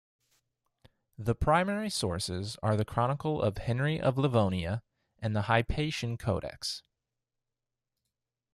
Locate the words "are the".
2.63-2.83